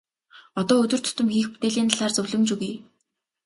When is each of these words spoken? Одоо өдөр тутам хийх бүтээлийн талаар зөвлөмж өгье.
Одоо 0.59 0.77
өдөр 0.83 0.99
тутам 1.05 1.27
хийх 1.33 1.47
бүтээлийн 1.51 1.89
талаар 1.91 2.13
зөвлөмж 2.15 2.49
өгье. 2.55 2.75